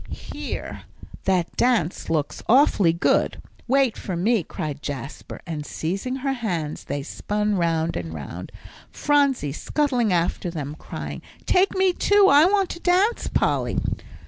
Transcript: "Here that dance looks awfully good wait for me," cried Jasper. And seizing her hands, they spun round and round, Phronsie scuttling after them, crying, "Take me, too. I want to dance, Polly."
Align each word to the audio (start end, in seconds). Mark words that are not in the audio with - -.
"Here 0.09 0.85
that 1.25 1.55
dance 1.57 2.09
looks 2.09 2.41
awfully 2.49 2.91
good 2.91 3.39
wait 3.67 3.95
for 3.95 4.15
me," 4.17 4.41
cried 4.41 4.81
Jasper. 4.81 5.41
And 5.45 5.63
seizing 5.63 6.15
her 6.15 6.33
hands, 6.33 6.85
they 6.85 7.03
spun 7.03 7.53
round 7.55 7.95
and 7.95 8.11
round, 8.11 8.51
Phronsie 8.89 9.51
scuttling 9.51 10.11
after 10.11 10.49
them, 10.49 10.75
crying, 10.79 11.21
"Take 11.45 11.75
me, 11.75 11.93
too. 11.93 12.29
I 12.31 12.45
want 12.45 12.71
to 12.71 12.79
dance, 12.79 13.27
Polly." 13.27 13.77